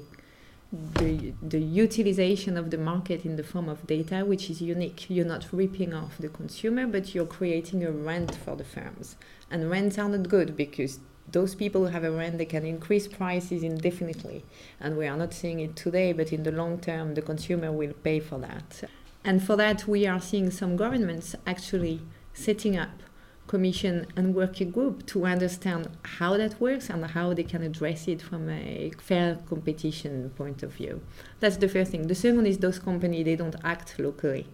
the, 0.72 1.32
the 1.42 1.60
utilization 1.60 2.56
of 2.56 2.70
the 2.70 2.78
market 2.78 3.24
in 3.24 3.36
the 3.36 3.42
form 3.42 3.68
of 3.68 3.86
data, 3.86 4.24
which 4.24 4.50
is 4.50 4.60
unique. 4.60 5.06
You're 5.08 5.24
not 5.24 5.46
ripping 5.52 5.94
off 5.94 6.18
the 6.18 6.28
consumer, 6.28 6.86
but 6.86 7.14
you're 7.14 7.26
creating 7.26 7.84
a 7.84 7.90
rent 7.90 8.34
for 8.34 8.56
the 8.56 8.64
firms. 8.64 9.16
And 9.50 9.70
rents 9.70 9.98
are 9.98 10.08
not 10.08 10.28
good 10.28 10.56
because 10.56 10.98
those 11.30 11.54
people 11.54 11.82
who 11.82 11.92
have 11.92 12.04
a 12.04 12.10
rent, 12.10 12.38
they 12.38 12.44
can 12.44 12.64
increase 12.64 13.06
prices 13.06 13.62
indefinitely. 13.62 14.44
And 14.80 14.96
we 14.96 15.06
are 15.06 15.16
not 15.16 15.34
seeing 15.34 15.60
it 15.60 15.76
today, 15.76 16.12
but 16.12 16.32
in 16.32 16.42
the 16.42 16.52
long 16.52 16.78
term, 16.80 17.14
the 17.14 17.22
consumer 17.22 17.72
will 17.72 17.92
pay 17.92 18.20
for 18.20 18.38
that. 18.38 18.84
And 19.24 19.42
for 19.42 19.56
that, 19.56 19.88
we 19.88 20.06
are 20.06 20.20
seeing 20.20 20.50
some 20.50 20.76
governments 20.76 21.34
actually 21.46 22.00
setting 22.32 22.76
up 22.76 23.02
commission 23.46 24.06
and 24.16 24.34
working 24.34 24.70
group 24.70 25.06
to 25.06 25.24
understand 25.24 25.88
how 26.02 26.36
that 26.36 26.60
works 26.60 26.90
and 26.90 27.04
how 27.06 27.32
they 27.34 27.42
can 27.42 27.62
address 27.62 28.08
it 28.08 28.20
from 28.20 28.48
a 28.48 28.90
fair 28.98 29.38
competition 29.48 30.30
point 30.36 30.62
of 30.62 30.72
view. 30.72 31.00
That's 31.40 31.56
the 31.56 31.68
first 31.68 31.90
thing. 31.92 32.06
The 32.06 32.14
second 32.14 32.46
is 32.46 32.58
those 32.58 32.78
companies, 32.78 33.24
they 33.24 33.36
don't 33.36 33.56
act 33.64 33.98
locally 33.98 34.46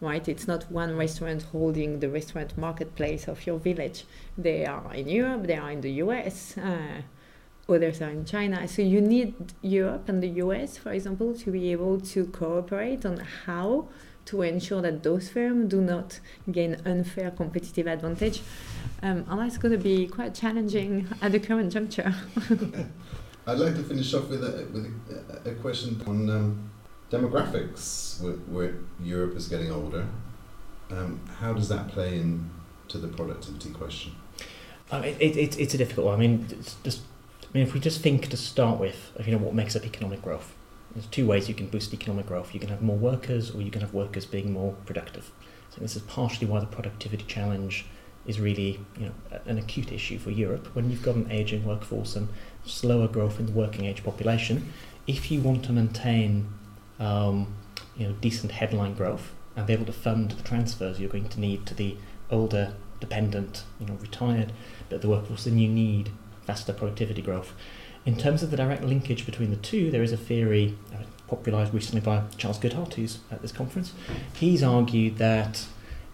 right? 0.00 0.26
It's 0.28 0.48
not 0.48 0.70
one 0.70 0.96
restaurant 0.96 1.42
holding 1.42 2.00
the 2.00 2.08
restaurant 2.08 2.56
marketplace 2.56 3.28
of 3.28 3.46
your 3.46 3.58
village. 3.58 4.04
They 4.36 4.64
are 4.64 4.94
in 4.94 5.08
Europe, 5.08 5.46
they 5.46 5.56
are 5.56 5.70
in 5.70 5.80
the 5.82 5.92
US, 6.04 6.56
uh, 6.56 7.02
others 7.68 8.00
are 8.00 8.10
in 8.10 8.24
China. 8.24 8.66
So 8.66 8.82
you 8.82 9.00
need 9.00 9.34
Europe 9.62 10.08
and 10.08 10.22
the 10.22 10.28
US, 10.44 10.78
for 10.78 10.92
example, 10.92 11.34
to 11.34 11.50
be 11.50 11.70
able 11.72 12.00
to 12.00 12.26
cooperate 12.26 13.04
on 13.04 13.18
how 13.46 13.88
to 14.30 14.42
ensure 14.42 14.80
that 14.80 15.02
those 15.02 15.28
firms 15.28 15.68
do 15.68 15.80
not 15.80 16.20
gain 16.50 16.76
unfair 16.84 17.30
competitive 17.32 17.86
advantage. 17.88 18.42
Um, 19.02 19.24
and 19.28 19.40
that's 19.40 19.58
going 19.58 19.72
to 19.72 19.78
be 19.78 20.06
quite 20.06 20.34
challenging 20.34 21.08
at 21.20 21.32
the 21.32 21.40
current 21.40 21.72
juncture. 21.72 22.14
I'd 23.46 23.58
like 23.58 23.74
to 23.74 23.82
finish 23.82 24.14
off 24.14 24.28
with 24.28 24.44
a, 24.44 24.68
with 24.72 25.42
a, 25.44 25.50
a 25.50 25.54
question 25.54 26.00
on 26.06 26.30
um, 26.30 26.70
demographics, 27.10 28.20
where, 28.22 28.34
where, 28.34 28.74
Europe 29.02 29.34
is 29.34 29.48
getting 29.48 29.72
older, 29.72 30.06
um, 30.90 31.20
how 31.40 31.52
does 31.52 31.68
that 31.68 31.88
play 31.88 32.18
into 32.18 32.98
the 32.98 33.08
productivity 33.08 33.70
question? 33.70 34.12
Um, 34.92 35.02
it, 35.04 35.20
it, 35.20 35.58
it's 35.58 35.74
a 35.74 35.78
difficult 35.78 36.06
one. 36.06 36.14
I 36.14 36.18
mean, 36.18 36.46
just, 36.84 37.00
I 37.42 37.46
mean, 37.54 37.66
if 37.66 37.74
we 37.74 37.80
just 37.80 38.00
think 38.02 38.28
to 38.28 38.36
start 38.36 38.78
with, 38.78 39.12
you 39.24 39.32
know, 39.32 39.38
what 39.38 39.54
makes 39.54 39.74
up 39.74 39.84
economic 39.84 40.22
growth, 40.22 40.54
there's 40.94 41.06
two 41.06 41.26
ways 41.26 41.48
you 41.48 41.54
can 41.54 41.68
boost 41.68 41.94
economic 41.94 42.26
growth. 42.26 42.52
You 42.54 42.60
can 42.60 42.68
have 42.68 42.82
more 42.82 42.96
workers, 42.96 43.54
or 43.54 43.62
you 43.62 43.70
can 43.70 43.80
have 43.80 43.94
workers 43.94 44.26
being 44.26 44.52
more 44.52 44.74
productive. 44.86 45.30
So 45.70 45.80
this 45.80 45.96
is 45.96 46.02
partially 46.02 46.46
why 46.46 46.60
the 46.60 46.66
productivity 46.66 47.24
challenge 47.24 47.86
is 48.26 48.40
really, 48.40 48.80
you 48.98 49.06
know, 49.06 49.12
an 49.46 49.58
acute 49.58 49.92
issue 49.92 50.18
for 50.18 50.30
Europe. 50.30 50.74
When 50.74 50.90
you've 50.90 51.02
got 51.02 51.14
an 51.14 51.30
aging 51.30 51.64
workforce 51.64 52.16
and 52.16 52.28
slower 52.64 53.08
growth 53.08 53.40
in 53.40 53.46
the 53.46 53.52
working 53.52 53.86
age 53.86 54.04
population, 54.04 54.72
if 55.06 55.30
you 55.30 55.40
want 55.40 55.64
to 55.64 55.72
maintain 55.72 56.52
um, 56.98 57.54
you 57.96 58.06
know, 58.06 58.12
decent 58.20 58.52
headline 58.52 58.94
growth 58.94 59.32
and 59.56 59.66
be 59.66 59.72
able 59.72 59.86
to 59.86 59.92
fund 59.92 60.32
the 60.32 60.42
transfers 60.42 61.00
you're 61.00 61.08
going 61.08 61.28
to 61.28 61.40
need 61.40 61.66
to 61.66 61.74
the 61.74 61.96
older, 62.30 62.74
dependent, 63.00 63.64
you 63.80 63.86
know, 63.86 63.94
retired 63.94 64.52
bit 64.88 64.96
of 64.96 65.02
the 65.02 65.08
workforce, 65.08 65.44
then 65.44 65.58
you 65.58 65.68
need 65.68 66.10
faster 66.50 66.72
productivity 66.72 67.22
growth. 67.22 67.52
In 68.04 68.16
terms 68.16 68.42
of 68.42 68.50
the 68.50 68.56
direct 68.56 68.82
linkage 68.82 69.24
between 69.24 69.50
the 69.50 69.56
two, 69.56 69.88
there 69.92 70.02
is 70.02 70.10
a 70.10 70.16
theory 70.16 70.76
uh, 70.92 71.04
popularised 71.28 71.72
recently 71.72 72.00
by 72.00 72.24
Charles 72.36 72.58
Goodhart, 72.58 72.94
who's 72.94 73.20
at 73.30 73.40
this 73.40 73.52
conference. 73.52 73.92
He's 74.34 74.60
argued 74.60 75.18
that 75.18 75.64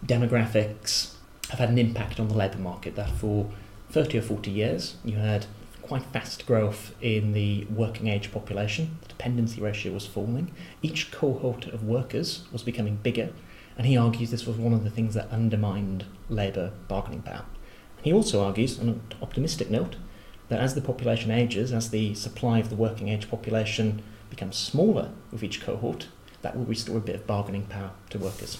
demographics 0.04 1.14
have 1.48 1.58
had 1.58 1.70
an 1.70 1.78
impact 1.78 2.20
on 2.20 2.28
the 2.28 2.34
labour 2.34 2.58
market, 2.58 2.96
that 2.96 3.08
for 3.12 3.50
30 3.92 4.18
or 4.18 4.22
40 4.22 4.50
years 4.50 4.96
you 5.06 5.16
had 5.16 5.46
quite 5.80 6.02
fast 6.02 6.44
growth 6.44 6.94
in 7.00 7.32
the 7.32 7.64
working 7.70 8.08
age 8.08 8.30
population. 8.30 8.98
The 9.00 9.08
dependency 9.08 9.62
ratio 9.62 9.94
was 9.94 10.04
falling. 10.04 10.52
Each 10.82 11.10
cohort 11.10 11.64
of 11.64 11.82
workers 11.82 12.44
was 12.52 12.62
becoming 12.62 12.96
bigger, 12.96 13.30
and 13.78 13.86
he 13.86 13.96
argues 13.96 14.30
this 14.30 14.46
was 14.46 14.58
one 14.58 14.74
of 14.74 14.84
the 14.84 14.90
things 14.90 15.14
that 15.14 15.30
undermined 15.30 16.04
labour 16.28 16.72
bargaining 16.88 17.22
power. 17.22 17.46
He 18.02 18.12
also 18.12 18.44
argues, 18.44 18.78
on 18.78 18.88
an 18.88 19.00
optimistic 19.22 19.70
note, 19.70 19.96
that 20.48 20.60
as 20.60 20.74
the 20.74 20.80
population 20.80 21.30
ages, 21.30 21.72
as 21.72 21.90
the 21.90 22.14
supply 22.14 22.58
of 22.58 22.70
the 22.70 22.76
working 22.76 23.08
age 23.08 23.28
population 23.30 24.02
becomes 24.30 24.56
smaller 24.56 25.10
with 25.32 25.42
each 25.42 25.60
cohort, 25.60 26.08
that 26.42 26.56
will 26.56 26.64
restore 26.64 26.98
a 26.98 27.00
bit 27.00 27.14
of 27.14 27.26
bargaining 27.26 27.66
power 27.66 27.90
to 28.10 28.18
workers. 28.18 28.58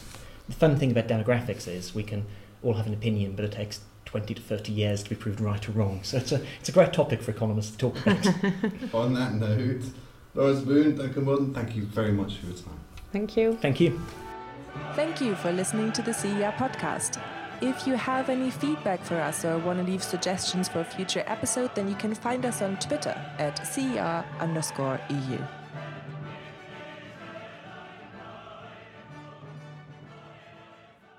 The 0.49 0.55
fun 0.55 0.77
thing 0.77 0.91
about 0.91 1.09
demographics 1.09 1.69
is 1.69 1.95
we 1.95 2.03
can 2.03 2.27
all 2.63 2.75
have 2.75 2.87
an 2.87 2.95
opinion, 2.95 3.35
but 3.35 3.45
it 3.45 3.53
takes 3.53 3.81
20 4.07 4.35
to 4.35 4.43
30 4.43 4.73
years 4.73 5.03
to 5.03 5.11
be 5.11 5.17
proved 5.17 5.41
right 5.41 5.69
or 5.69 5.73
wrong. 5.73 6.01
So 6.03 6.19
it's 6.19 6.33
a, 6.33 6.41
it's 6.61 6.69
a 6.69 6.73
great 6.73 6.93
topic 6.93 7.23
for 7.23 7.31
economists 7.31 7.73
to 7.73 7.79
talk 7.79 8.01
about. 8.01 8.27
On 8.95 9.15
that 9.15 9.35
note, 9.35 9.83
Laurence 10.35 10.61
Boone, 10.61 10.97
Duncan 10.97 11.27
Weldon, 11.27 11.55
thank 11.55 11.77
you 11.77 11.83
very 11.83 12.13
much 12.13 12.37
for 12.37 12.47
your 12.47 12.57
time. 12.57 12.81
Thank 13.13 13.37
you. 13.37 13.57
Thank 13.61 13.81
you. 13.81 14.01
Thank 14.95 15.21
you 15.21 15.35
for 15.37 15.53
listening 15.53 15.93
to 15.93 16.03
the 16.03 16.13
CER 16.13 16.53
podcast. 16.57 17.21
If 17.63 17.87
you 17.87 17.95
have 17.95 18.29
any 18.29 18.51
feedback 18.51 19.03
for 19.03 19.17
us 19.17 19.43
or 19.43 19.57
want 19.59 19.79
to 19.79 19.85
leave 19.85 20.03
suggestions 20.03 20.69
for 20.69 20.81
a 20.81 20.85
future 20.85 21.25
episode, 21.27 21.75
then 21.75 21.89
you 21.89 21.95
can 21.95 22.15
find 22.15 22.45
us 22.45 22.61
on 22.61 22.77
Twitter 22.77 23.19
at 23.39 23.67
CER 23.67 24.23
underscore 24.41 25.01
EU. 25.09 25.39